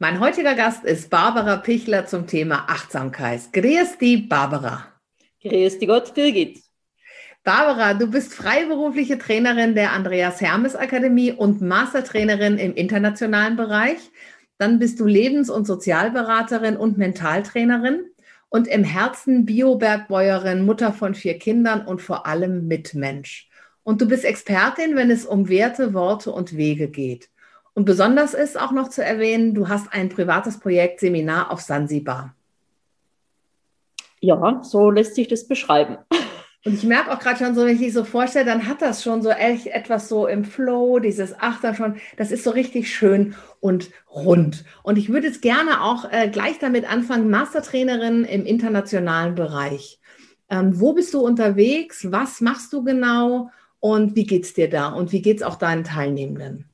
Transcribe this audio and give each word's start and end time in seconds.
Mein 0.00 0.20
heutiger 0.20 0.54
Gast 0.54 0.84
ist 0.84 1.10
Barbara 1.10 1.56
Pichler 1.56 2.06
zum 2.06 2.28
Thema 2.28 2.66
Achtsamkeit. 2.68 3.52
Grüß 3.52 3.98
die 3.98 4.18
Barbara. 4.18 4.86
Grüß 5.42 5.80
die 5.80 5.86
Gott, 5.88 6.14
Birgit. 6.14 6.60
Barbara, 7.42 7.94
du 7.94 8.06
bist 8.06 8.32
freiberufliche 8.32 9.18
Trainerin 9.18 9.74
der 9.74 9.94
Andreas 9.94 10.40
Hermes 10.40 10.76
Akademie 10.76 11.32
und 11.32 11.62
Mastertrainerin 11.62 12.58
im 12.58 12.76
internationalen 12.76 13.56
Bereich. 13.56 13.98
Dann 14.58 14.78
bist 14.78 15.00
du 15.00 15.04
Lebens- 15.04 15.50
und 15.50 15.66
Sozialberaterin 15.66 16.76
und 16.76 16.96
Mentaltrainerin 16.96 18.04
und 18.50 18.68
im 18.68 18.84
Herzen 18.84 19.46
Biobergbäuerin, 19.46 20.64
Mutter 20.64 20.92
von 20.92 21.16
vier 21.16 21.40
Kindern 21.40 21.84
und 21.84 22.02
vor 22.02 22.24
allem 22.24 22.68
Mitmensch. 22.68 23.48
Und 23.82 24.00
du 24.00 24.06
bist 24.06 24.24
Expertin, 24.24 24.94
wenn 24.94 25.10
es 25.10 25.26
um 25.26 25.48
Werte, 25.48 25.92
Worte 25.92 26.30
und 26.30 26.56
Wege 26.56 26.86
geht. 26.86 27.30
Und 27.78 27.84
besonders 27.84 28.34
ist 28.34 28.60
auch 28.60 28.72
noch 28.72 28.88
zu 28.88 29.04
erwähnen, 29.04 29.54
du 29.54 29.68
hast 29.68 29.92
ein 29.92 30.08
privates 30.08 30.58
Projekt 30.58 30.98
Seminar 30.98 31.52
auf 31.52 31.60
Sansibar. 31.60 32.34
Ja, 34.18 34.62
so 34.64 34.90
lässt 34.90 35.14
sich 35.14 35.28
das 35.28 35.46
beschreiben. 35.46 35.96
Und 36.64 36.74
ich 36.74 36.82
merke 36.82 37.12
auch 37.12 37.20
gerade 37.20 37.38
schon 37.38 37.54
so, 37.54 37.64
wenn 37.64 37.76
ich 37.76 37.80
dich 37.80 37.92
so 37.92 38.02
vorstelle, 38.02 38.46
dann 38.46 38.66
hat 38.66 38.82
das 38.82 39.04
schon 39.04 39.22
so 39.22 39.30
echt 39.30 39.68
etwas 39.68 40.08
so 40.08 40.26
im 40.26 40.44
Flow, 40.44 40.98
dieses 40.98 41.38
Achter 41.38 41.72
schon, 41.72 41.98
das 42.16 42.32
ist 42.32 42.42
so 42.42 42.50
richtig 42.50 42.92
schön 42.92 43.36
und 43.60 43.90
rund. 44.12 44.64
Und 44.82 44.98
ich 44.98 45.08
würde 45.08 45.28
jetzt 45.28 45.40
gerne 45.40 45.80
auch 45.84 46.10
äh, 46.10 46.28
gleich 46.30 46.58
damit 46.58 46.90
anfangen, 46.90 47.30
Mastertrainerin 47.30 48.24
im 48.24 48.44
internationalen 48.44 49.36
Bereich. 49.36 50.00
Ähm, 50.50 50.80
wo 50.80 50.94
bist 50.94 51.14
du 51.14 51.20
unterwegs? 51.20 52.10
Was 52.10 52.40
machst 52.40 52.72
du 52.72 52.82
genau? 52.82 53.52
Und 53.78 54.16
wie 54.16 54.26
geht 54.26 54.46
es 54.46 54.54
dir 54.54 54.68
da? 54.68 54.88
Und 54.88 55.12
wie 55.12 55.22
geht 55.22 55.36
es 55.36 55.42
auch 55.44 55.54
deinen 55.54 55.84
Teilnehmenden? 55.84 56.67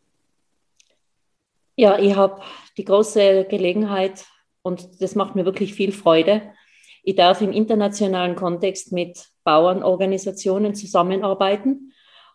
Ja, 1.77 1.99
ich 1.99 2.15
habe 2.15 2.41
die 2.77 2.85
große 2.85 3.47
Gelegenheit 3.51 4.27
und 4.63 5.03
das 5.03 5.17
macht 5.17 5.35
mir 5.35 5.45
wirklich 5.45 5.75
viel 5.75 5.91
Freude. 5.91 6.43
Ich 7.03 7.17
darf 7.17 7.41
im 7.41 7.53
internationalen 7.53 8.37
Kontext 8.37 8.93
mit 8.93 9.27
Bauernorganisationen 9.43 10.75
zusammenarbeiten 10.75 11.93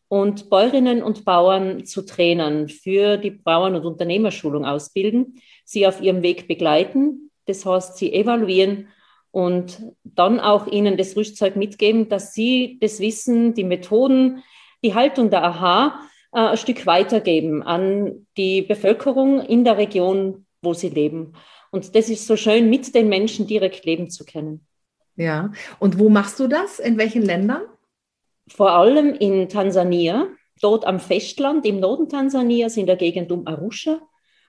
und 0.09 0.49
Bäuerinnen 0.49 1.01
und 1.01 1.23
Bauern 1.23 1.85
zu 1.85 2.01
Trainern 2.05 2.67
für 2.67 3.17
die 3.17 3.31
Bauern- 3.31 3.75
und 3.75 3.85
Unternehmerschulung 3.85 4.65
ausbilden, 4.65 5.41
sie 5.63 5.87
auf 5.87 6.01
ihrem 6.01 6.21
Weg 6.21 6.47
begleiten, 6.47 7.31
das 7.45 7.65
heißt, 7.65 7.97
sie 7.97 8.11
evaluieren 8.11 8.89
und 9.31 9.81
dann 10.03 10.39
auch 10.39 10.67
ihnen 10.67 10.97
das 10.97 11.15
Rüstzeug 11.15 11.55
mitgeben, 11.55 12.09
dass 12.09 12.33
sie 12.33 12.77
das 12.81 12.99
Wissen, 12.99 13.53
die 13.53 13.63
Methoden, 13.63 14.43
die 14.83 14.95
Haltung 14.95 15.29
der 15.29 15.43
AHA 15.43 15.99
äh, 16.31 16.39
ein 16.39 16.57
Stück 16.57 16.85
weitergeben 16.85 17.63
an 17.63 18.27
die 18.37 18.61
Bevölkerung 18.61 19.41
in 19.41 19.63
der 19.63 19.77
Region, 19.77 20.45
wo 20.61 20.73
sie 20.73 20.89
leben. 20.89 21.33
Und 21.71 21.95
das 21.95 22.09
ist 22.09 22.27
so 22.27 22.35
schön, 22.35 22.69
mit 22.69 22.93
den 22.95 23.09
Menschen 23.09 23.47
direkt 23.47 23.85
leben 23.85 24.09
zu 24.09 24.25
können. 24.25 24.65
Ja, 25.15 25.51
und 25.79 25.99
wo 25.99 26.09
machst 26.09 26.39
du 26.39 26.47
das? 26.47 26.79
In 26.79 26.97
welchen 26.97 27.21
Ländern? 27.21 27.63
Vor 28.47 28.71
allem 28.71 29.13
in 29.13 29.49
Tansania, 29.49 30.27
dort 30.61 30.85
am 30.85 30.99
Festland, 30.99 31.65
im 31.65 31.79
Norden 31.79 32.09
Tansanias, 32.09 32.77
in 32.77 32.85
der 32.85 32.95
Gegend 32.95 33.31
um 33.31 33.45
Arusha 33.45 33.99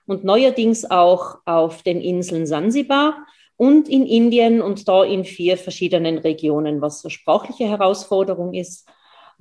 und 0.07 0.23
neuerdings 0.23 0.89
auch 0.89 1.39
auf 1.45 1.83
den 1.83 2.01
Inseln 2.01 2.47
Sansibar 2.47 3.25
und 3.57 3.89
in 3.89 4.05
Indien 4.07 4.61
und 4.61 4.87
da 4.87 5.03
in 5.03 5.23
vier 5.23 5.57
verschiedenen 5.57 6.17
Regionen, 6.17 6.81
was 6.81 7.03
eine 7.03 7.11
sprachliche 7.11 7.65
Herausforderung 7.65 8.53
ist 8.53 8.87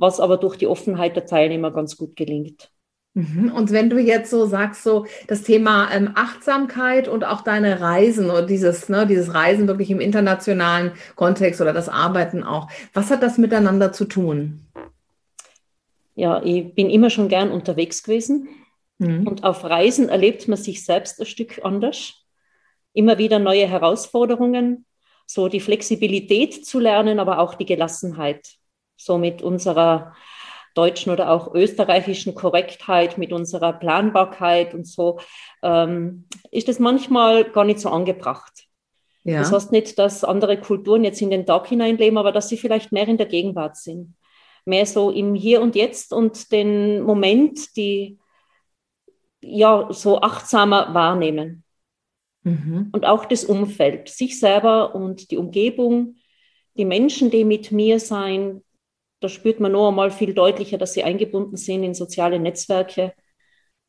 was 0.00 0.18
aber 0.18 0.38
durch 0.38 0.56
die 0.56 0.66
Offenheit 0.66 1.14
der 1.14 1.26
Teilnehmer 1.26 1.70
ganz 1.70 1.96
gut 1.96 2.16
gelingt. 2.16 2.70
Mhm. 3.14 3.52
Und 3.54 3.70
wenn 3.70 3.90
du 3.90 3.98
jetzt 3.98 4.30
so 4.30 4.46
sagst, 4.46 4.82
so 4.82 5.04
das 5.26 5.42
Thema 5.42 5.90
ähm, 5.92 6.12
Achtsamkeit 6.14 7.06
und 7.06 7.24
auch 7.24 7.42
deine 7.42 7.80
Reisen 7.80 8.30
oder 8.30 8.42
dieses, 8.42 8.88
ne, 8.88 9.06
dieses 9.06 9.34
Reisen 9.34 9.66
wirklich 9.66 9.90
im 9.90 10.00
internationalen 10.00 10.92
Kontext 11.16 11.60
oder 11.60 11.72
das 11.72 11.88
Arbeiten 11.88 12.44
auch, 12.44 12.68
was 12.94 13.10
hat 13.10 13.22
das 13.22 13.36
miteinander 13.36 13.92
zu 13.92 14.06
tun? 14.06 14.66
Ja, 16.14 16.42
ich 16.42 16.74
bin 16.74 16.88
immer 16.88 17.10
schon 17.10 17.28
gern 17.28 17.50
unterwegs 17.50 18.02
gewesen 18.02 18.48
mhm. 18.98 19.26
und 19.26 19.44
auf 19.44 19.64
Reisen 19.64 20.08
erlebt 20.08 20.48
man 20.48 20.58
sich 20.58 20.84
selbst 20.84 21.20
ein 21.20 21.26
Stück 21.26 21.60
anders. 21.64 22.14
Immer 22.92 23.18
wieder 23.18 23.38
neue 23.38 23.66
Herausforderungen, 23.66 24.86
so 25.26 25.48
die 25.48 25.60
Flexibilität 25.60 26.64
zu 26.64 26.78
lernen, 26.78 27.18
aber 27.18 27.38
auch 27.38 27.54
die 27.54 27.66
Gelassenheit 27.66 28.59
so 29.04 29.18
mit 29.18 29.42
unserer 29.42 30.14
deutschen 30.74 31.12
oder 31.12 31.30
auch 31.30 31.54
österreichischen 31.54 32.34
Korrektheit, 32.34 33.18
mit 33.18 33.32
unserer 33.32 33.72
Planbarkeit 33.72 34.74
und 34.74 34.86
so, 34.86 35.20
ähm, 35.62 36.26
ist 36.50 36.68
es 36.68 36.78
manchmal 36.78 37.44
gar 37.44 37.64
nicht 37.64 37.80
so 37.80 37.90
angebracht. 37.90 38.66
Ja. 39.24 39.40
Das 39.40 39.52
heißt 39.52 39.72
nicht, 39.72 39.98
dass 39.98 40.24
andere 40.24 40.58
Kulturen 40.58 41.04
jetzt 41.04 41.20
in 41.20 41.30
den 41.30 41.44
Tag 41.44 41.66
hineinleben, 41.66 42.18
aber 42.18 42.32
dass 42.32 42.48
sie 42.48 42.56
vielleicht 42.56 42.92
mehr 42.92 43.08
in 43.08 43.18
der 43.18 43.26
Gegenwart 43.26 43.76
sind. 43.76 44.14
Mehr 44.64 44.86
so 44.86 45.10
im 45.10 45.34
Hier 45.34 45.60
und 45.60 45.74
Jetzt 45.74 46.12
und 46.12 46.52
den 46.52 47.02
Moment, 47.02 47.76
die 47.76 48.18
ja 49.42 49.88
so 49.90 50.20
achtsamer 50.20 50.94
wahrnehmen. 50.94 51.64
Mhm. 52.42 52.88
Und 52.92 53.04
auch 53.04 53.24
das 53.24 53.44
Umfeld, 53.44 54.08
sich 54.08 54.38
selber 54.38 54.94
und 54.94 55.30
die 55.30 55.36
Umgebung, 55.36 56.16
die 56.76 56.84
Menschen, 56.84 57.30
die 57.30 57.44
mit 57.44 57.72
mir 57.72 58.00
sein, 58.00 58.62
da 59.20 59.28
spürt 59.28 59.60
man 59.60 59.72
noch 59.72 59.88
einmal 59.88 60.10
viel 60.10 60.34
deutlicher, 60.34 60.78
dass 60.78 60.94
sie 60.94 61.04
eingebunden 61.04 61.56
sind 61.56 61.84
in 61.84 61.94
soziale 61.94 62.38
Netzwerke, 62.38 63.14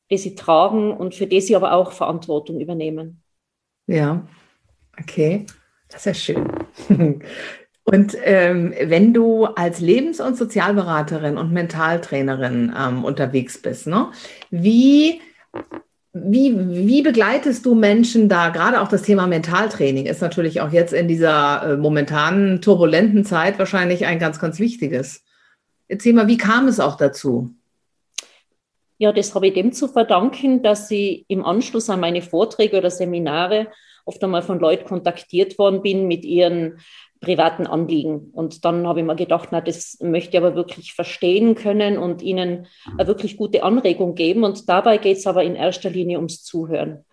die 0.10 0.18
sie 0.18 0.36
tragen 0.36 0.92
und 0.92 1.16
für 1.16 1.28
die 1.28 1.42
sie 1.42 1.56
aber 1.56 1.74
auch 1.74 1.94
Verantwortung 1.94 2.60
übernehmen. 2.60 3.24
Ja, 3.88 4.28
okay, 5.00 5.46
das 5.90 6.06
ist 6.06 6.06
ja 6.06 6.14
schön. 6.14 7.22
Und 7.84 8.16
ähm, 8.24 8.74
wenn 8.84 9.12
du 9.14 9.46
als 9.46 9.80
Lebens- 9.80 10.22
und 10.22 10.38
Sozialberaterin 10.38 11.38
und 11.38 11.52
Mentaltrainerin 11.52 12.74
ähm, 12.80 13.04
unterwegs 13.04 13.60
bist, 13.60 13.88
ne, 13.88 14.12
wie, 14.52 15.20
wie, 16.14 16.54
wie 16.88 17.02
begleitest 17.02 17.66
du 17.66 17.74
Menschen 17.74 18.28
da? 18.28 18.50
Gerade 18.50 18.82
auch 18.82 18.90
das 18.90 19.04
Thema 19.04 19.28
Mentaltraining 19.28 20.06
ist 20.08 20.22
natürlich 20.22 20.60
auch 20.60 20.72
jetzt 20.72 20.94
in 20.94 21.08
dieser 21.08 21.64
äh, 21.64 21.78
momentanen 21.78 22.62
turbulenten 22.62 23.24
Zeit 23.24 23.58
wahrscheinlich 23.60 24.06
ein 24.06 24.20
ganz, 24.20 24.40
ganz 24.40 24.60
wichtiges. 24.60 25.24
Erzähl 25.88 26.14
mal, 26.14 26.28
wie 26.28 26.38
kam 26.38 26.68
es 26.68 26.80
auch 26.80 26.98
dazu? 26.98 27.52
Ja, 28.98 29.12
das 29.12 29.34
habe 29.34 29.48
ich 29.48 29.54
dem 29.54 29.72
zu 29.72 29.88
verdanken, 29.88 30.62
dass 30.62 30.92
ich 30.92 31.26
im 31.28 31.46
Anschluss 31.46 31.90
an 31.90 32.02
meine 32.02 32.22
Vorträge 32.22 32.78
oder 32.78 32.92
Seminare 32.92 33.68
oft 34.06 34.24
einmal 34.24 34.42
von 34.42 34.60
Leuten 34.60 34.86
kontaktiert 34.86 35.58
worden 35.58 35.82
bin 35.82 36.08
mit 36.08 36.26
ihren 36.26 36.80
privaten 37.22 37.68
Anliegen. 37.68 38.32
Und 38.34 38.66
dann 38.66 38.88
habe 38.88 39.00
ich 39.00 39.06
mir 39.06 39.16
gedacht, 39.16 39.50
na, 39.52 39.62
das 39.62 40.00
möchte 40.02 40.32
ich 40.32 40.44
aber 40.44 40.56
wirklich 40.56 40.94
verstehen 40.94 41.56
können 41.56 41.98
und 41.98 42.22
ihnen 42.24 42.68
eine 42.98 43.08
wirklich 43.08 43.38
gute 43.38 43.64
Anregung 43.64 44.16
geben. 44.16 44.44
Und 44.44 44.68
dabei 44.68 44.98
geht 44.98 45.18
es 45.18 45.28
aber 45.28 45.44
in 45.44 45.56
erster 45.56 45.92
Linie 45.92 46.18
ums 46.18 46.44
Zuhören. 46.44 47.06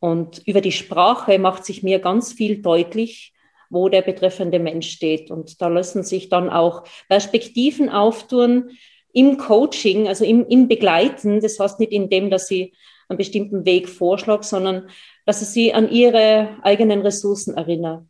Und 0.00 0.46
über 0.46 0.60
die 0.60 0.72
Sprache 0.72 1.38
macht 1.38 1.64
sich 1.64 1.82
mir 1.82 1.98
ganz 1.98 2.32
viel 2.32 2.60
deutlich, 2.60 3.32
wo 3.70 3.88
der 3.88 4.02
betreffende 4.02 4.58
Mensch 4.58 4.90
steht. 4.90 5.30
Und 5.30 5.60
da 5.60 5.68
lassen 5.68 6.04
sich 6.04 6.28
dann 6.28 6.50
auch 6.50 6.84
Perspektiven 7.08 7.88
auftun 7.88 8.70
im 9.14 9.38
Coaching, 9.38 10.08
also 10.08 10.26
im, 10.26 10.46
im 10.46 10.68
Begleiten. 10.68 11.40
Das 11.40 11.58
heißt 11.58 11.80
nicht 11.80 11.92
in 11.92 12.10
dem, 12.10 12.28
dass 12.28 12.48
sie 12.48 12.74
einen 13.08 13.16
bestimmten 13.16 13.64
Weg 13.64 13.88
vorschlagen, 13.88 14.42
sondern 14.42 14.88
dass 15.24 15.40
es 15.40 15.54
sie 15.54 15.72
an 15.72 15.90
ihre 15.90 16.58
eigenen 16.62 17.00
Ressourcen 17.00 17.56
erinnert. 17.56 18.04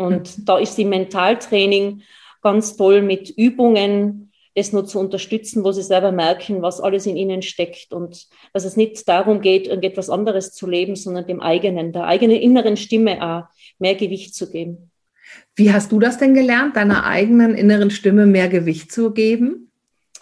Und 0.00 0.38
mhm. 0.38 0.44
da 0.46 0.58
ist 0.58 0.76
die 0.76 0.86
Mentaltraining 0.86 2.02
ganz 2.40 2.74
toll 2.76 3.02
mit 3.02 3.28
Übungen, 3.28 4.32
das 4.54 4.72
nur 4.72 4.86
zu 4.86 4.98
unterstützen, 4.98 5.62
wo 5.62 5.72
sie 5.72 5.82
selber 5.82 6.10
merken, 6.10 6.62
was 6.62 6.80
alles 6.80 7.04
in 7.04 7.18
ihnen 7.18 7.42
steckt 7.42 7.92
und 7.92 8.26
dass 8.54 8.64
es 8.64 8.76
nicht 8.76 9.06
darum 9.08 9.42
geht, 9.42 9.66
irgendetwas 9.66 10.08
anderes 10.08 10.52
zu 10.52 10.66
leben, 10.66 10.96
sondern 10.96 11.26
dem 11.26 11.40
eigenen, 11.40 11.92
der 11.92 12.04
eigenen 12.04 12.36
inneren 12.36 12.78
Stimme 12.78 13.22
auch 13.22 13.44
mehr 13.78 13.94
Gewicht 13.94 14.34
zu 14.34 14.50
geben. 14.50 14.90
Wie 15.54 15.70
hast 15.70 15.92
du 15.92 16.00
das 16.00 16.16
denn 16.16 16.32
gelernt, 16.32 16.76
deiner 16.76 17.04
eigenen 17.04 17.54
inneren 17.54 17.90
Stimme 17.90 18.24
mehr 18.24 18.48
Gewicht 18.48 18.90
zu 18.90 19.12
geben? 19.12 19.70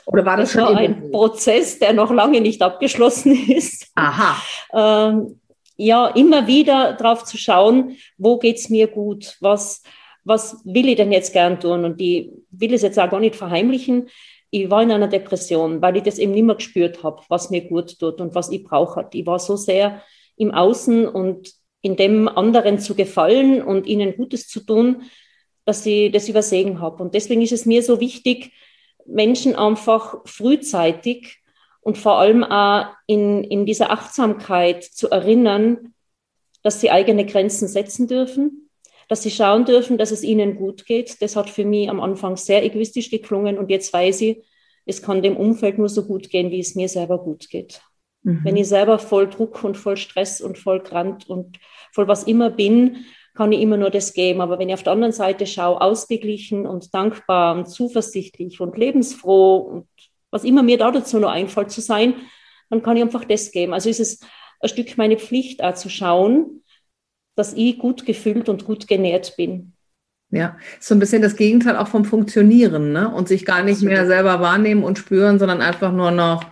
Oder 0.07 0.27
war 0.27 0.37
das, 0.37 0.53
das 0.53 0.61
schon 0.61 0.75
war 0.75 0.81
ein 0.81 1.11
Prozess, 1.13 1.79
der 1.79 1.93
noch 1.93 2.13
lange 2.13 2.41
nicht 2.41 2.63
abgeschlossen 2.63 3.33
ist? 3.49 3.87
Aha. 3.95 4.43
Ähm, 4.75 5.41
ja, 5.79 6.09
immer 6.09 6.47
wieder 6.47 6.95
drauf 6.95 7.25
zu 7.25 7.39
schauen, 7.39 7.97
wo 8.19 8.39
geht's 8.39 8.69
mir 8.69 8.89
gut, 8.89 9.37
was, 9.41 9.83
was 10.25 10.61
will 10.65 10.89
ich 10.89 10.97
denn 10.97 11.13
jetzt 11.13 11.33
gern 11.33 11.61
tun? 11.61 11.85
Und 11.85 12.01
ich 12.01 12.31
will 12.51 12.75
es 12.75 12.83
jetzt 12.83 12.99
auch 12.99 13.09
gar 13.09 13.21
nicht 13.21 13.37
verheimlichen. 13.37 14.09
Ich 14.51 14.69
war 14.71 14.83
in 14.83 14.91
einer 14.91 15.07
Depression, 15.07 15.81
weil 15.81 15.97
ich 15.97 16.03
das 16.03 16.19
eben 16.19 16.33
nicht 16.33 16.43
mehr 16.43 16.57
gespürt 16.57 17.05
habe, 17.05 17.23
was 17.29 17.51
mir 17.51 17.63
gut 17.63 17.99
tut 17.99 18.21
und 18.21 18.35
was 18.35 18.51
ich 18.51 18.65
brauche. 18.65 19.09
Ich 19.13 19.25
war 19.25 19.39
so 19.39 19.57
sehr 19.57 20.03
im 20.37 20.51
Außen 20.51 21.07
und 21.07 21.53
in 21.81 21.95
dem 21.95 22.27
anderen 22.27 22.81
zu 22.81 22.97
gefallen 22.97 23.63
und 23.63 23.87
ihnen 23.87 24.17
Gutes 24.17 24.49
zu 24.49 24.61
tun, 24.61 25.03
dass 25.65 25.87
ich 25.87 26.11
das 26.11 26.29
übersehen 26.29 26.81
habe. 26.81 27.03
Und 27.05 27.15
deswegen 27.15 27.43
ist 27.43 27.53
es 27.53 27.67
mir 27.67 27.85
so 27.85 28.01
wichtig, 28.01 28.51
Menschen 29.07 29.55
einfach 29.55 30.17
frühzeitig 30.25 31.38
und 31.89 31.97
vor 31.97 32.19
allem 32.19 32.45
auch 32.45 32.85
in, 33.07 33.43
in 33.45 33.65
dieser 33.65 33.91
Achtsamkeit 33.91 34.85
zu 34.85 35.09
erinnern, 35.09 35.95
dass 36.63 36.83
sie 36.83 36.91
eigene 36.91 37.25
Grenzen 37.25 37.67
setzen 37.67 38.07
dürfen, 38.07 38.69
dass 39.09 39.23
sie 39.23 39.31
schauen 39.31 39.65
dürfen, 39.65 39.97
dass 39.97 40.11
es 40.11 40.23
ihnen 40.23 40.57
gut 40.57 40.85
geht. 40.85 41.23
Das 41.23 41.35
hat 41.35 41.49
für 41.49 41.65
mich 41.65 41.89
am 41.89 41.99
Anfang 41.99 42.37
sehr 42.37 42.63
egoistisch 42.63 43.09
geklungen 43.09 43.57
und 43.57 43.71
jetzt 43.71 43.91
weiß 43.91 44.21
ich, 44.21 44.45
es 44.85 45.01
kann 45.01 45.23
dem 45.23 45.35
Umfeld 45.35 45.79
nur 45.79 45.89
so 45.89 46.05
gut 46.05 46.29
gehen, 46.29 46.51
wie 46.51 46.61
es 46.61 46.75
mir 46.75 46.91
selber 46.91 47.25
gut 47.25 47.49
geht. 47.49 47.81
Mhm. 48.23 48.41
Wenn 48.45 48.59
ich 48.59 48.69
selber 48.69 48.99
voll 48.99 49.31
Druck 49.31 49.65
und 49.65 49.79
voll 49.79 49.97
Stress 49.97 50.43
und 50.43 50.59
voll 50.59 50.81
Grant 50.81 51.27
und 51.27 51.59
voll 51.95 52.07
was 52.07 52.25
immer 52.25 52.51
bin, 52.51 53.07
kann 53.35 53.51
ich 53.51 53.63
immer 53.63 53.79
nur 53.79 53.89
das 53.89 54.13
geben. 54.13 54.43
Aber 54.43 54.59
wenn 54.59 54.69
ich 54.69 54.75
auf 54.75 54.83
der 54.83 54.93
anderen 54.93 55.15
Seite 55.15 55.47
schaue, 55.47 55.81
ausgeglichen 55.81 56.67
und 56.67 56.93
dankbar 56.93 57.57
und 57.57 57.67
zuversichtlich 57.67 58.61
und 58.61 58.77
lebensfroh 58.77 59.57
und 59.57 59.89
was 60.31 60.45
immer 60.45 60.63
mir 60.63 60.79
da 60.79 60.91
dazu 60.91 61.19
noch 61.19 61.31
einfällt 61.31 61.71
zu 61.71 61.81
sein, 61.81 62.15
dann 62.71 62.83
kann 62.83 62.97
ich 62.97 63.03
einfach 63.03 63.25
das 63.25 63.51
geben. 63.51 63.73
Also 63.73 63.89
ist 63.89 64.01
es 64.01 64.21
ein 64.61 64.69
Stück 64.69 64.97
meine 64.99 65.19
Pflicht 65.19 65.63
auch 65.63 65.75
zu 65.75 65.89
schauen, 65.89 66.63
dass 67.35 67.55
ich 67.55 67.79
gut 67.79 68.05
gefüllt 68.05 68.49
und 68.49 68.65
gut 68.65 68.89
genährt 68.89 69.37
bin. 69.37 69.73
Ja, 70.31 70.59
so 70.79 70.95
ein 70.95 70.99
bisschen 70.99 71.23
das 71.23 71.37
Gegenteil 71.37 71.77
auch 71.77 71.89
vom 71.89 72.05
Funktionieren, 72.05 72.93
ne? 72.93 73.11
Und 73.11 73.29
sich 73.29 73.47
gar 73.47 73.63
nicht 73.63 73.77
Absolut. 73.77 73.95
mehr 73.95 74.07
selber 74.07 74.41
wahrnehmen 74.41 74.85
und 74.85 74.99
spüren, 74.99 75.39
sondern 75.39 75.63
einfach 75.63 75.93
nur 75.93 76.11
noch 76.11 76.45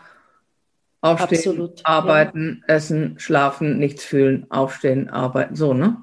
aufstehen, 1.02 1.38
Absolut, 1.38 1.81
arbeiten, 1.84 2.64
ja. 2.67 2.75
essen, 2.75 3.19
schlafen, 3.19 3.79
nichts 3.79 4.02
fühlen, 4.05 4.46
aufstehen, 4.50 5.11
arbeiten, 5.11 5.56
so, 5.56 5.75
ne? 5.75 5.99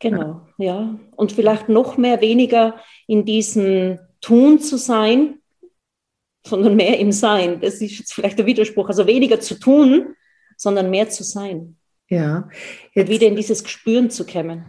Genau, 0.00 0.46
ja. 0.58 0.80
ja. 0.80 0.98
Und 1.14 1.30
vielleicht 1.30 1.68
noch 1.68 1.96
mehr 1.96 2.20
weniger 2.20 2.74
in 3.06 3.24
diesem 3.24 4.00
Tun 4.20 4.58
zu 4.58 4.76
sein, 4.76 5.39
sondern 6.46 6.76
mehr 6.76 6.98
im 6.98 7.12
Sein. 7.12 7.60
Das 7.60 7.74
ist 7.74 7.98
jetzt 7.98 8.14
vielleicht 8.14 8.38
der 8.38 8.46
Widerspruch. 8.46 8.88
Also 8.88 9.06
weniger 9.06 9.40
zu 9.40 9.54
tun, 9.54 10.14
sondern 10.56 10.90
mehr 10.90 11.08
zu 11.08 11.24
sein. 11.24 11.76
Ja. 12.08 12.48
Jetzt, 12.94 13.08
und 13.08 13.14
wieder 13.14 13.26
in 13.26 13.36
dieses 13.36 13.62
Gespüren 13.64 14.10
zu 14.10 14.26
kommen. 14.26 14.64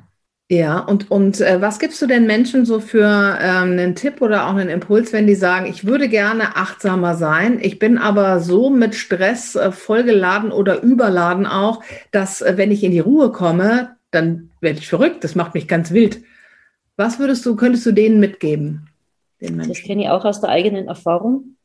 Ja, 0.50 0.80
und, 0.80 1.10
und 1.10 1.40
äh, 1.40 1.62
was 1.62 1.80
gibst 1.80 2.02
du 2.02 2.08
denn 2.08 2.28
Menschen 2.28 2.66
so 2.66 2.82
für 2.82 3.06
ähm, 3.42 3.72
einen 3.72 3.96
Tipp 3.96 4.22
oder 4.22 4.48
auch 4.48 4.56
einen 4.56 4.68
Impuls, 4.68 5.14
wenn 5.14 5.26
die 5.26 5.36
sagen, 5.36 5.66
ich 5.66 5.86
würde 5.86 6.10
gerne 6.10 6.58
achtsamer 6.58 7.16
sein, 7.16 7.60
ich 7.62 7.80
bin 7.80 7.98
aber 7.98 8.42
so 8.42 8.70
mit 8.70 8.94
Stress 8.94 9.56
äh, 9.56 9.72
vollgeladen 9.72 10.52
oder 10.52 10.82
überladen 10.82 11.46
auch, 11.46 11.82
dass 12.12 12.42
äh, 12.42 12.58
wenn 12.58 12.70
ich 12.70 12.84
in 12.84 12.92
die 12.92 13.00
Ruhe 13.00 13.32
komme, 13.32 13.96
dann 14.12 14.52
werde 14.60 14.80
ich 14.80 14.90
verrückt, 14.90 15.24
das 15.24 15.36
macht 15.36 15.54
mich 15.54 15.70
ganz 15.70 15.92
wild. 15.92 16.22
Was 16.98 17.18
würdest 17.18 17.46
du, 17.46 17.56
könntest 17.56 17.86
du 17.86 17.94
denen 17.94 18.20
mitgeben? 18.20 18.90
Den 19.40 19.58
das 19.58 19.82
kenne 19.82 20.04
ich 20.04 20.10
auch 20.10 20.26
aus 20.26 20.42
der 20.42 20.50
eigenen 20.50 20.90
Erfahrung 20.90 21.56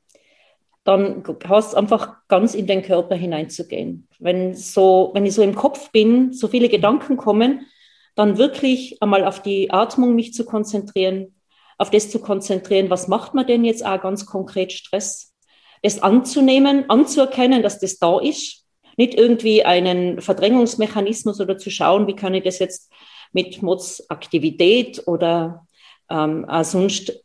dann 0.86 1.24
hast 1.48 1.74
einfach 1.74 2.16
ganz 2.28 2.54
in 2.54 2.66
den 2.66 2.82
Körper 2.82 3.16
hineinzugehen. 3.16 4.08
Wenn, 4.18 4.54
so, 4.54 5.10
wenn 5.14 5.26
ich 5.26 5.34
so 5.34 5.42
im 5.42 5.54
Kopf 5.54 5.90
bin, 5.90 6.32
so 6.32 6.48
viele 6.48 6.68
Gedanken 6.68 7.16
kommen, 7.16 7.66
dann 8.14 8.38
wirklich 8.38 9.02
einmal 9.02 9.24
auf 9.24 9.42
die 9.42 9.70
Atmung 9.70 10.14
mich 10.14 10.32
zu 10.32 10.44
konzentrieren, 10.44 11.34
auf 11.76 11.90
das 11.90 12.10
zu 12.10 12.20
konzentrieren, 12.20 12.88
was 12.88 13.08
macht 13.08 13.34
man 13.34 13.46
denn 13.46 13.64
jetzt 13.64 13.84
auch 13.84 14.00
ganz 14.00 14.26
konkret 14.26 14.72
Stress? 14.72 15.34
Das 15.82 16.02
anzunehmen, 16.02 16.88
anzuerkennen, 16.88 17.62
dass 17.62 17.78
das 17.78 17.98
da 17.98 18.18
ist, 18.18 18.64
nicht 18.96 19.14
irgendwie 19.14 19.64
einen 19.64 20.20
Verdrängungsmechanismus 20.20 21.40
oder 21.40 21.58
zu 21.58 21.70
schauen, 21.70 22.06
wie 22.06 22.16
kann 22.16 22.34
ich 22.34 22.44
das 22.44 22.58
jetzt 22.58 22.90
mit 23.32 23.60
Modsaktivität 23.60 25.06
oder 25.06 25.66
ähm, 26.08 26.46
sonst, 26.62 27.22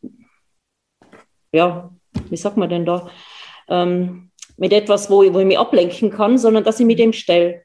ja, 1.52 1.90
wie 2.28 2.36
sagt 2.36 2.56
man 2.56 2.68
denn 2.68 2.84
da, 2.84 3.10
ähm, 3.72 4.30
mit 4.56 4.72
etwas, 4.72 5.10
wo 5.10 5.22
ich, 5.22 5.32
wo 5.32 5.40
ich 5.40 5.46
mich 5.46 5.58
ablenken 5.58 6.10
kann, 6.10 6.38
sondern 6.38 6.62
dass 6.62 6.78
ich 6.78 6.86
mit 6.86 6.98
dem 6.98 7.12
stelle. 7.12 7.62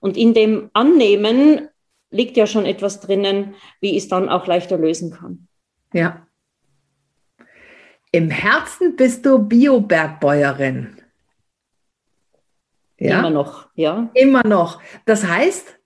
Und 0.00 0.16
in 0.16 0.32
dem 0.34 0.70
Annehmen 0.72 1.68
liegt 2.10 2.36
ja 2.36 2.46
schon 2.46 2.66
etwas 2.66 3.00
drinnen, 3.00 3.54
wie 3.80 3.90
ich 3.90 4.04
es 4.04 4.08
dann 4.08 4.28
auch 4.28 4.46
leichter 4.46 4.78
lösen 4.78 5.12
kann. 5.12 5.46
Ja. 5.92 6.26
Im 8.10 8.30
Herzen 8.30 8.96
bist 8.96 9.24
du 9.26 9.38
Biobergbäuerin. 9.38 10.96
Ja? 12.98 13.20
Immer 13.20 13.30
noch, 13.30 13.68
ja. 13.74 14.10
Immer 14.14 14.44
noch. 14.46 14.80
Das 15.04 15.26
heißt? 15.26 15.78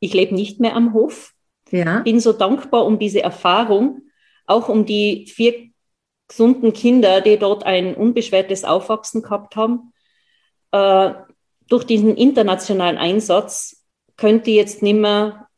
Ich 0.00 0.14
lebe 0.14 0.34
nicht 0.34 0.60
mehr 0.60 0.74
am 0.74 0.94
Hof. 0.94 1.34
Ja. 1.70 2.00
Bin 2.00 2.20
so 2.20 2.32
dankbar 2.32 2.86
um 2.86 2.98
diese 2.98 3.22
Erfahrung, 3.22 4.02
auch 4.46 4.68
um 4.68 4.86
die 4.86 5.26
vier 5.26 5.67
gesunden 6.28 6.72
Kinder, 6.72 7.20
die 7.20 7.38
dort 7.38 7.64
ein 7.64 7.94
unbeschwertes 7.94 8.64
Aufwachsen 8.64 9.22
gehabt 9.22 9.56
haben. 9.56 9.92
Äh, 10.72 11.14
durch 11.68 11.84
diesen 11.84 12.16
internationalen 12.16 12.98
Einsatz 12.98 13.84
könnte 14.16 14.50
ich 14.50 14.56
jetzt 14.56 14.82
nicht 14.82 14.98
mehr 14.98 15.48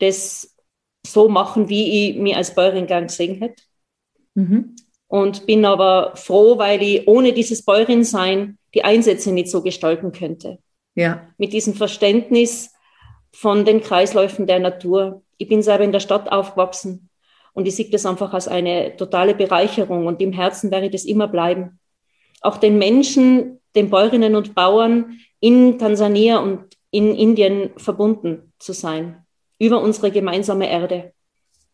das 0.00 0.56
so 1.06 1.28
machen, 1.28 1.68
wie 1.68 2.10
ich 2.10 2.16
mir 2.16 2.36
als 2.36 2.54
Bäuerin 2.54 2.86
gern 2.86 3.06
gesehen 3.08 3.38
hätte. 3.40 3.62
Mhm. 4.34 4.76
Und 5.06 5.46
bin 5.46 5.64
aber 5.64 6.16
froh, 6.16 6.58
weil 6.58 6.82
ich 6.82 7.06
ohne 7.06 7.32
dieses 7.32 7.64
Bäuerin-Sein 7.64 8.58
die 8.74 8.84
Einsätze 8.84 9.32
nicht 9.32 9.48
so 9.48 9.62
gestalten 9.62 10.12
könnte. 10.12 10.58
Ja. 10.94 11.28
Mit 11.38 11.52
diesem 11.52 11.74
Verständnis 11.74 12.72
von 13.32 13.64
den 13.64 13.80
Kreisläufen 13.80 14.46
der 14.46 14.60
Natur. 14.60 15.22
Ich 15.36 15.48
bin 15.48 15.62
selber 15.62 15.84
in 15.84 15.92
der 15.92 16.00
Stadt 16.00 16.30
aufgewachsen 16.32 17.10
und 17.54 17.66
ich 17.66 17.76
sehe 17.76 17.88
das 17.90 18.04
einfach 18.04 18.34
als 18.34 18.48
eine 18.48 18.96
totale 18.96 19.34
Bereicherung 19.34 20.06
und 20.06 20.20
im 20.20 20.32
Herzen 20.32 20.70
werde 20.70 20.86
ich 20.86 20.92
das 20.92 21.04
immer 21.04 21.28
bleiben. 21.28 21.78
Auch 22.42 22.58
den 22.58 22.78
Menschen, 22.78 23.60
den 23.74 23.90
Bäuerinnen 23.90 24.36
und 24.36 24.54
Bauern 24.54 25.18
in 25.40 25.78
Tansania 25.78 26.38
und 26.38 26.66
in 26.90 27.14
Indien 27.14 27.70
verbunden 27.76 28.52
zu 28.58 28.72
sein, 28.72 29.24
über 29.58 29.80
unsere 29.80 30.10
gemeinsame 30.10 30.68
Erde. 30.68 31.12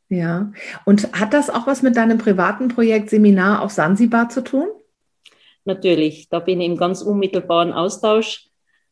Ja, 0.09 0.53
und 0.85 1.13
hat 1.13 1.33
das 1.33 1.51
auch 1.51 1.67
was 1.67 1.83
mit 1.83 1.97
deinem 1.97 2.19
privaten 2.19 2.69
Projekt 2.69 3.11
Seminar 3.11 3.63
auf 3.63 3.71
Sansibar 3.71 4.29
zu 4.29 4.43
tun? 4.43 4.67
Natürlich, 5.65 6.29
da 6.29 6.41
bin 6.41 6.61
ich 6.61 6.67
im 6.67 6.77
ganz 6.77 7.03
unmittelbaren 7.03 7.73
Austausch, 7.73 8.49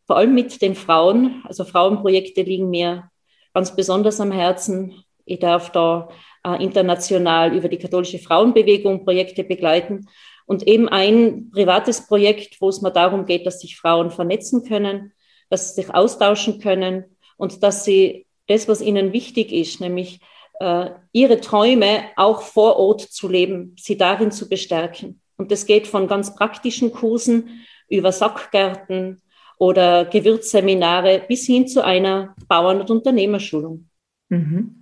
vor 0.06 0.16
allem 0.16 0.34
mit 0.34 0.62
den 0.62 0.74
Frauen. 0.74 1.42
Also 1.44 1.64
Frauenprojekte 1.64 2.42
liegen 2.42 2.70
mir 2.70 3.10
ganz 3.52 3.74
besonders 3.74 4.20
am 4.20 4.30
Herzen. 4.30 4.94
Ich 5.24 5.40
darf 5.40 5.70
da 5.72 6.08
äh, 6.48 6.62
international 6.62 7.54
über 7.54 7.68
die 7.68 7.78
katholische 7.78 8.18
Frauenbewegung 8.18 9.04
Projekte 9.04 9.44
begleiten. 9.44 10.08
Und 10.46 10.66
eben 10.66 10.88
ein 10.88 11.50
privates 11.50 12.06
Projekt, 12.06 12.60
wo 12.60 12.70
es 12.70 12.80
mal 12.80 12.90
darum 12.90 13.26
geht, 13.26 13.46
dass 13.46 13.60
sich 13.60 13.76
Frauen 13.76 14.10
vernetzen 14.10 14.64
können, 14.64 15.12
dass 15.50 15.74
sie 15.74 15.82
sich 15.82 15.94
austauschen 15.94 16.58
können 16.58 17.04
und 17.36 17.62
dass 17.62 17.84
sie 17.84 18.26
das, 18.46 18.66
was 18.66 18.80
ihnen 18.80 19.12
wichtig 19.12 19.52
ist, 19.52 19.80
nämlich 19.80 20.20
äh, 20.60 20.90
ihre 21.12 21.40
Träume 21.40 22.04
auch 22.16 22.42
vor 22.42 22.76
Ort 22.76 23.02
zu 23.02 23.28
leben, 23.28 23.76
sie 23.78 23.98
darin 23.98 24.30
zu 24.30 24.48
bestärken. 24.48 25.20
Und 25.36 25.52
das 25.52 25.66
geht 25.66 25.86
von 25.86 26.08
ganz 26.08 26.34
praktischen 26.34 26.92
Kursen 26.92 27.64
über 27.88 28.10
Sackgärten 28.10 29.20
oder 29.58 30.04
Gewürzseminare 30.06 31.22
bis 31.28 31.46
hin 31.46 31.68
zu 31.68 31.84
einer 31.84 32.34
Bauern- 32.48 32.80
und 32.80 32.90
Unternehmerschulung. 32.90 33.88
Mhm. 34.28 34.77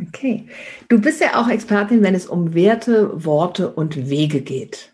Okay. 0.00 0.46
Du 0.88 1.00
bist 1.00 1.20
ja 1.20 1.40
auch 1.40 1.48
Expertin, 1.48 2.02
wenn 2.02 2.14
es 2.14 2.26
um 2.26 2.54
Werte, 2.54 3.24
Worte 3.24 3.72
und 3.72 4.08
Wege 4.08 4.40
geht. 4.40 4.92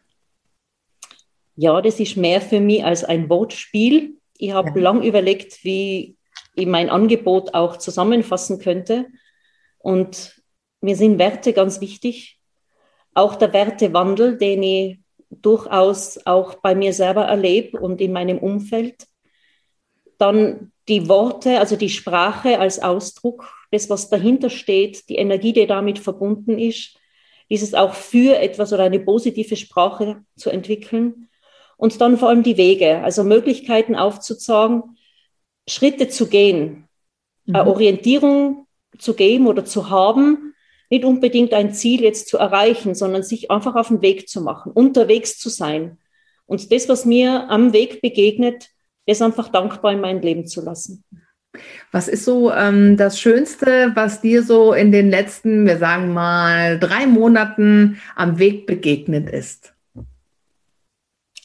Ja, 1.55 1.81
das 1.81 1.99
ist 2.01 2.17
mehr 2.17 2.41
für 2.41 2.61
mich 2.61 2.85
als 2.85 3.05
ein 3.05 3.29
Wortspiel. 3.29 4.17
Ich 4.37 4.53
habe 4.53 4.71
ja. 4.71 4.77
lang 4.77 5.03
überlegt, 5.03 5.65
wie 5.65 6.17
ich 6.55 6.67
mein 6.67 6.91
Angebot 6.91 7.55
auch 7.55 7.77
zusammenfassen 7.77 8.59
könnte. 8.59 9.07
Und 9.79 10.41
mir 10.81 10.97
sind 10.97 11.19
Werte 11.19 11.53
ganz 11.53 11.81
wichtig. 11.81 12.39
Auch 13.15 13.37
der 13.37 13.53
Wertewandel, 13.53 14.37
den 14.39 14.63
ich 14.63 14.99
durchaus 15.31 16.25
auch 16.27 16.55
bei 16.55 16.75
mir 16.75 16.93
selber 16.93 17.25
erlebe 17.25 17.79
und 17.79 18.01
in 18.01 18.13
meinem 18.13 18.39
Umfeld. 18.39 19.07
Dann 20.17 20.73
die 20.89 21.09
Worte, 21.09 21.61
also 21.61 21.77
die 21.77 21.91
Sprache 21.91 22.59
als 22.59 22.81
Ausdruck 22.81 23.58
das, 23.71 23.91
was 23.91 24.09
dahinter 24.09 24.51
steht, 24.51 25.09
die 25.09 25.17
Energie, 25.17 25.53
die 25.53 25.67
damit 25.67 25.99
verbunden 25.99 26.59
ist, 26.59 26.99
dieses 27.51 27.75
auch 27.75 27.95
für 27.95 28.39
etwas 28.39 28.73
oder 28.73 28.85
eine 28.85 29.01
positive 29.01 29.57
Sprache 29.57 30.23
zu 30.37 30.51
entwickeln. 30.51 31.29
Und 31.77 32.01
dann 32.01 32.19
vor 32.19 32.29
allem 32.29 32.43
die 32.43 32.57
Wege, 32.57 32.99
also 32.99 33.25
Möglichkeiten 33.25 33.95
aufzuzeigen, 33.95 34.97
Schritte 35.69 36.09
zu 36.09 36.29
gehen, 36.29 36.89
mhm. 37.47 37.57
eine 37.57 37.71
Orientierung 37.71 38.67
zu 38.99 39.15
geben 39.15 39.47
oder 39.47 39.65
zu 39.65 39.91
haben, 39.91 40.55
nicht 40.91 41.05
unbedingt 41.05 41.53
ein 41.53 41.73
Ziel 41.75 42.03
jetzt 42.03 42.29
zu 42.29 42.39
erreichen, 42.39 42.95
sondern 42.95 43.23
sich 43.23 43.51
einfach 43.51 43.75
auf 43.75 43.89
den 43.89 44.03
Weg 44.03 44.29
zu 44.29 44.41
machen, 44.41 44.73
unterwegs 44.73 45.39
zu 45.39 45.51
sein. 45.51 45.99
Und 46.47 46.73
das, 46.73 46.89
was 46.89 47.05
mir 47.05 47.51
am 47.51 47.73
Weg 47.73 48.01
begegnet, 48.01 48.71
das 49.07 49.23
einfach 49.23 49.49
dankbar 49.49 49.93
in 49.93 50.01
mein 50.01 50.23
Leben 50.23 50.47
zu 50.47 50.63
lassen. 50.63 51.05
Was 51.91 52.09
ist 52.09 52.25
so 52.25 52.53
ähm, 52.53 52.97
das 52.97 53.19
Schönste, 53.21 53.93
was 53.95 54.21
dir 54.21 54.43
so 54.43 54.73
in 54.73 54.93
den 54.93 55.11
letzten, 55.11 55.67
wir 55.67 55.79
sagen 55.79 56.13
mal, 56.13 56.79
drei 56.79 57.07
Monaten 57.07 58.01
am 58.15 58.39
Weg 58.39 58.67
begegnet 58.67 59.31
ist? 59.31 59.75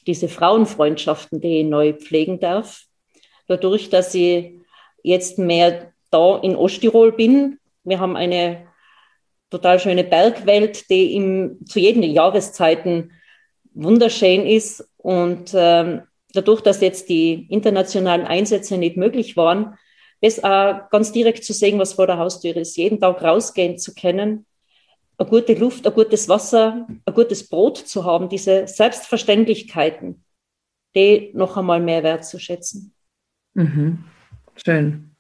Diese 0.05 0.27
Frauenfreundschaften, 0.27 1.39
die 1.39 1.62
ich 1.62 1.65
neu 1.65 1.93
pflegen 1.93 2.39
darf. 2.39 2.83
Dadurch, 3.48 3.89
dass 3.89 4.13
ich 4.13 4.51
jetzt 5.01 5.39
mehr 5.39 5.93
da 6.12 6.39
in 6.39 6.55
Osttirol 6.55 7.13
bin. 7.13 7.60
Wir 7.83 8.00
haben 8.00 8.15
eine 8.15 8.67
total 9.50 9.79
schöne 9.79 10.03
Bergwelt, 10.03 10.89
die 10.89 11.15
im, 11.15 11.60
zu 11.65 11.79
jeden 11.79 12.03
Jahreszeiten 12.03 13.12
wunderschön 13.74 14.45
ist. 14.45 14.89
Und 14.98 15.51
ähm, 15.55 16.03
dadurch, 16.33 16.62
dass 16.62 16.81
jetzt 16.81 17.10
die 17.10 17.48
internationalen 17.50 18.25
Einsätze 18.25 18.77
nicht 18.77 18.98
möglich 18.98 19.38
waren, 19.38 19.77
das 20.23 20.41
auch 20.41 20.89
ganz 20.89 21.11
direkt 21.11 21.43
zu 21.43 21.51
sehen, 21.51 21.77
was 21.79 21.93
vor 21.93 22.07
der 22.07 22.17
Haustür 22.17 22.55
ist, 22.55 22.77
jeden 22.77 22.99
Tag 22.99 23.21
rausgehen 23.21 23.77
zu 23.77 23.93
können, 23.93 24.45
eine 25.17 25.29
gute 25.29 25.53
Luft, 25.53 25.85
ein 25.85 25.93
gutes 25.93 26.29
Wasser, 26.29 26.87
ein 27.05 27.13
gutes 27.13 27.49
Brot 27.49 27.77
zu 27.77 28.05
haben, 28.05 28.29
diese 28.29 28.65
Selbstverständlichkeiten, 28.65 30.23
die 30.95 31.31
noch 31.33 31.57
einmal 31.57 31.81
mehr 31.81 32.03
wertzuschätzen. 32.03 32.93
Mhm. 33.53 34.05
Schön. 34.65 35.11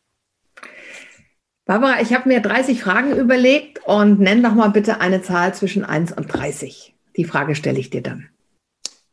Barbara, 1.65 2.01
ich 2.01 2.13
habe 2.13 2.29
mir 2.29 2.39
30 2.39 2.81
Fragen 2.81 3.13
überlegt 3.17 3.85
und 3.85 4.21
nenn 4.21 4.41
doch 4.41 4.53
mal 4.53 4.69
bitte 4.69 5.01
eine 5.01 5.21
Zahl 5.21 5.53
zwischen 5.53 5.83
1 5.83 6.13
und 6.13 6.27
30. 6.27 6.95
Die 7.17 7.25
Frage 7.25 7.55
stelle 7.55 7.79
ich 7.79 7.89
dir 7.89 8.01
dann. 8.01 8.29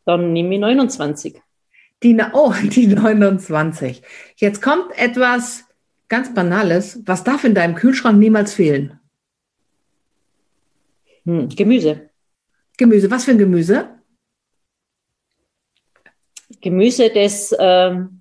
Dann 0.04 0.32
nehme 0.32 0.54
ich 0.54 0.60
29. 0.60 1.42
Die, 2.04 2.16
oh, 2.32 2.54
die 2.62 2.86
29. 2.86 4.02
Jetzt 4.36 4.62
kommt 4.62 4.96
etwas 4.96 5.64
ganz 6.10 6.34
Banales. 6.34 7.00
Was 7.06 7.24
darf 7.24 7.44
in 7.44 7.54
deinem 7.54 7.74
Kühlschrank 7.74 8.18
niemals 8.18 8.52
fehlen? 8.52 9.00
Hm, 11.24 11.48
Gemüse. 11.48 12.10
Gemüse. 12.76 13.10
Was 13.10 13.24
für 13.24 13.30
ein 13.30 13.38
Gemüse? 13.38 13.88
Gemüse, 16.60 17.10
das 17.10 17.54
ähm, 17.58 18.20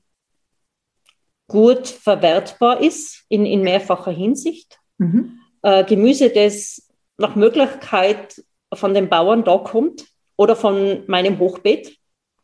gut 1.48 1.88
verwertbar 1.88 2.80
ist 2.82 3.26
in, 3.28 3.46
in 3.46 3.62
mehrfacher 3.62 4.12
Hinsicht. 4.12 4.80
Mhm. 4.98 5.40
Äh, 5.64 5.84
Gemüse, 5.84 6.30
das 6.30 6.88
nach 7.18 7.36
Möglichkeit 7.36 8.42
von 8.74 8.94
den 8.94 9.10
Bauern 9.10 9.44
da 9.44 9.58
kommt 9.58 10.06
oder 10.38 10.56
von 10.56 11.04
meinem 11.08 11.40
Hochbeet 11.40 11.98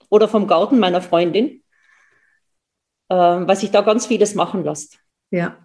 oder 0.10 0.28
vom 0.28 0.48
Garten 0.48 0.80
meiner 0.80 1.02
Freundin, 1.02 1.64
äh, 3.10 3.16
weil 3.16 3.56
sich 3.56 3.72
da 3.72 3.82
ganz 3.82 4.08
vieles 4.08 4.34
machen 4.36 4.64
lässt. 4.64 5.05
Ja. 5.29 5.58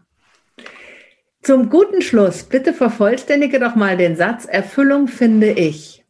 Zum 1.43 1.71
guten 1.71 2.03
Schluss, 2.03 2.43
bitte 2.45 2.75
vervollständige 2.75 3.59
doch 3.59 3.75
mal 3.75 3.97
den 3.97 4.15
Satz, 4.15 4.45
Erfüllung 4.45 5.09
finde 5.09 5.51
ich. 5.51 6.05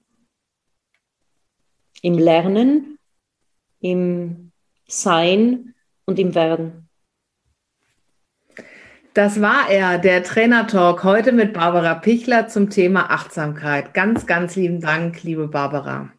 Im 2.03 2.19
Lernen, 2.19 2.99
im 3.81 4.51
Sein 4.89 5.75
und 6.05 6.19
im 6.19 6.35
Werden. 6.35 6.89
Das 9.15 9.41
war 9.41 9.71
er, 9.71 9.99
der 9.99 10.23
Trainer-Talk 10.23 11.05
heute 11.05 11.33
mit 11.33 11.53
Barbara 11.53 11.95
Pichler 11.95 12.49
zum 12.49 12.71
Thema 12.71 13.11
Achtsamkeit. 13.11 13.95
Ganz, 13.95 14.27
ganz 14.27 14.57
lieben 14.57 14.81
Dank, 14.81 15.23
liebe 15.23 15.49
Barbara. 15.49 16.13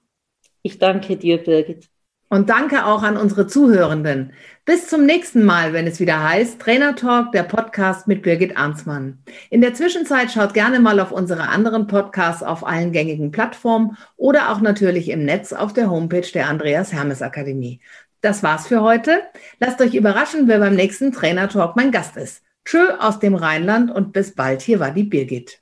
Ich 0.61 0.77
danke 0.77 1.17
dir, 1.17 1.37
Birgit. 1.37 1.90
Und 2.31 2.49
danke 2.49 2.85
auch 2.85 3.03
an 3.03 3.17
unsere 3.17 3.45
Zuhörenden. 3.45 4.31
Bis 4.63 4.87
zum 4.87 5.05
nächsten 5.05 5.43
Mal, 5.43 5.73
wenn 5.73 5.85
es 5.85 5.99
wieder 5.99 6.23
heißt 6.23 6.61
Trainer 6.61 6.95
Talk, 6.95 7.33
der 7.33 7.43
Podcast 7.43 8.07
mit 8.07 8.21
Birgit 8.21 8.55
Arnsmann. 8.55 9.17
In 9.49 9.59
der 9.59 9.73
Zwischenzeit 9.73 10.31
schaut 10.31 10.53
gerne 10.53 10.79
mal 10.79 11.01
auf 11.01 11.11
unsere 11.11 11.49
anderen 11.49 11.87
Podcasts 11.87 12.41
auf 12.41 12.65
allen 12.65 12.93
gängigen 12.93 13.31
Plattformen 13.31 13.97
oder 14.15 14.49
auch 14.49 14.61
natürlich 14.61 15.09
im 15.09 15.25
Netz 15.25 15.51
auf 15.51 15.73
der 15.73 15.91
Homepage 15.91 16.31
der 16.33 16.47
Andreas 16.47 16.93
Hermes 16.93 17.21
Akademie. 17.21 17.81
Das 18.21 18.43
war's 18.43 18.65
für 18.65 18.81
heute. 18.81 19.23
Lasst 19.59 19.81
euch 19.81 19.93
überraschen, 19.93 20.47
wer 20.47 20.59
beim 20.59 20.75
nächsten 20.75 21.11
Trainer 21.11 21.49
Talk 21.49 21.75
mein 21.75 21.91
Gast 21.91 22.15
ist. 22.15 22.43
Tschö 22.63 22.91
aus 22.97 23.19
dem 23.19 23.35
Rheinland 23.35 23.91
und 23.91 24.13
bis 24.13 24.33
bald. 24.33 24.61
Hier 24.61 24.79
war 24.79 24.91
die 24.91 25.03
Birgit. 25.03 25.59